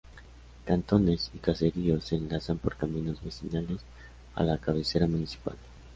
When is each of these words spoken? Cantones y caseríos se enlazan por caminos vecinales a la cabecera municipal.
Cantones 0.65 1.29
y 1.31 1.37
caseríos 1.37 2.05
se 2.05 2.15
enlazan 2.15 2.57
por 2.57 2.75
caminos 2.75 3.23
vecinales 3.23 3.81
a 4.33 4.41
la 4.41 4.57
cabecera 4.57 5.05
municipal. 5.05 5.55